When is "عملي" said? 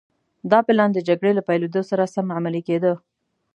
2.37-2.61